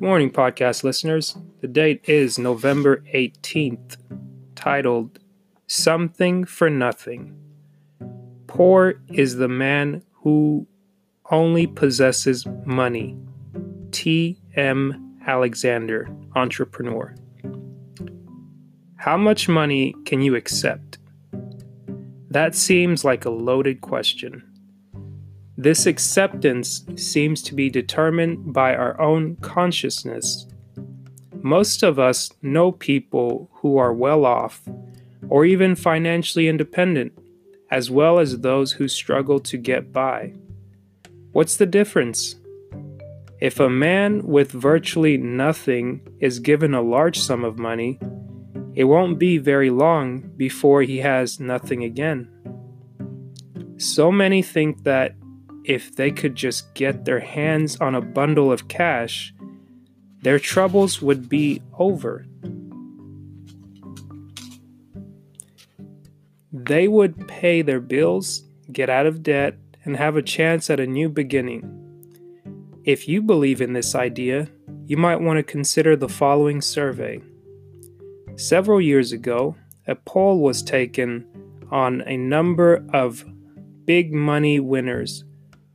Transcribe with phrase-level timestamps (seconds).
[0.00, 1.36] Good morning, podcast listeners.
[1.60, 3.98] The date is November 18th,
[4.54, 5.18] titled
[5.66, 7.38] Something for Nothing.
[8.46, 10.66] Poor is the man who
[11.30, 13.14] only possesses money.
[13.90, 15.18] T.M.
[15.26, 17.14] Alexander, entrepreneur.
[18.96, 20.96] How much money can you accept?
[22.30, 24.49] That seems like a loaded question.
[25.62, 30.46] This acceptance seems to be determined by our own consciousness.
[31.42, 34.62] Most of us know people who are well off
[35.28, 37.12] or even financially independent,
[37.70, 40.32] as well as those who struggle to get by.
[41.32, 42.36] What's the difference?
[43.38, 47.98] If a man with virtually nothing is given a large sum of money,
[48.74, 52.30] it won't be very long before he has nothing again.
[53.76, 55.19] So many think that
[55.64, 59.34] if they could just get their hands on a bundle of cash,
[60.22, 62.26] their troubles would be over.
[66.52, 70.86] They would pay their bills, get out of debt, and have a chance at a
[70.86, 71.76] new beginning.
[72.84, 74.48] If you believe in this idea,
[74.86, 77.20] you might want to consider the following survey.
[78.36, 79.54] Several years ago,
[79.86, 81.26] a poll was taken
[81.70, 83.24] on a number of
[83.84, 85.24] big money winners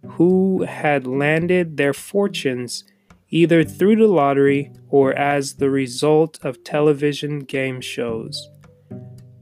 [0.09, 2.84] who had landed their fortunes
[3.30, 8.50] either through the lottery or as the result of television game shows.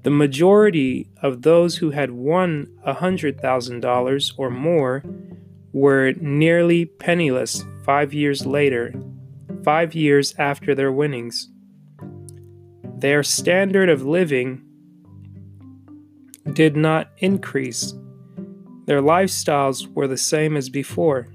[0.04, 5.04] The majority of those who had won $100,000 or more
[5.72, 8.94] were nearly penniless five years later,
[9.64, 11.50] five years after their winnings.
[12.98, 14.62] Their standard of living
[16.54, 17.94] did not increase
[18.86, 21.28] their lifestyles were the same as before.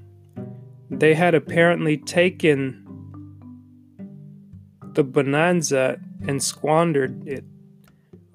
[0.91, 2.85] They had apparently taken
[4.95, 7.45] the bonanza and squandered it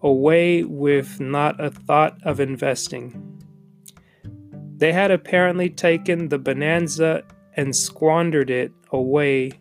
[0.02, 3.42] away with not a thought of investing.
[4.78, 7.24] They had apparently taken the bonanza
[7.56, 9.52] and squandered it away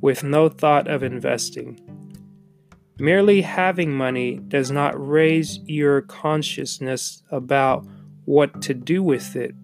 [0.00, 1.80] with no thought of investing.
[2.98, 7.86] Merely having money does not raise your consciousness about
[8.28, 9.54] what to do with it.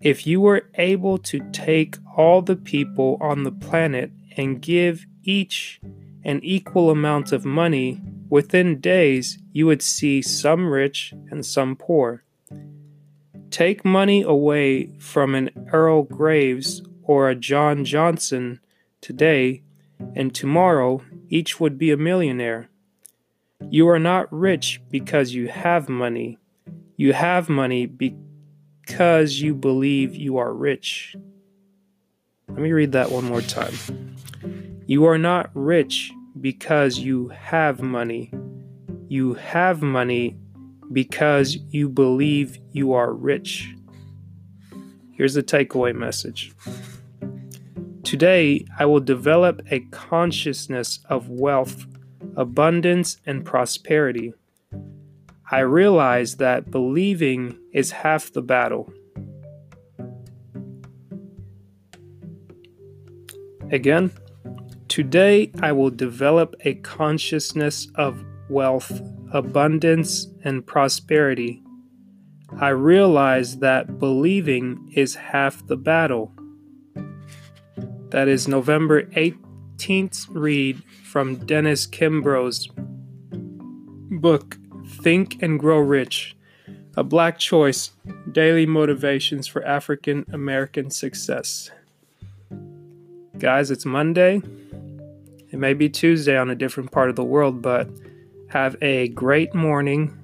[0.00, 5.78] If you were able to take all the people on the planet and give each
[6.24, 12.24] an equal amount of money, within days you would see some rich and some poor.
[13.50, 18.60] Take money away from an Earl Graves or a John Johnson
[19.02, 19.62] today,
[20.16, 22.70] and tomorrow each would be a millionaire.
[23.68, 26.38] You are not rich because you have money.
[26.96, 31.16] You have money because you believe you are rich.
[32.48, 34.16] Let me read that one more time.
[34.86, 38.32] You are not rich because you have money.
[39.08, 40.36] You have money
[40.92, 43.74] because you believe you are rich.
[45.12, 46.52] Here's the takeaway message.
[48.02, 51.86] Today, I will develop a consciousness of wealth,
[52.36, 54.34] abundance, and prosperity.
[55.52, 58.90] I realize that believing is half the battle.
[63.70, 64.12] Again,
[64.88, 69.02] today I will develop a consciousness of wealth,
[69.34, 71.62] abundance, and prosperity.
[72.58, 76.32] I realize that believing is half the battle.
[78.08, 82.70] That is November 18th read from Dennis Kimbro's
[84.10, 84.56] book
[84.86, 86.36] Think and Grow Rich
[86.96, 87.92] A Black Choice
[88.30, 91.70] Daily Motivations for African American Success.
[93.38, 94.42] Guys, it's Monday.
[95.50, 97.88] It may be Tuesday on a different part of the world, but
[98.48, 100.16] have a great morning,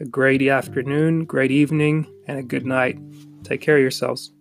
[0.00, 2.98] a great afternoon, great evening, and a good night.
[3.44, 4.32] Take care of yourselves.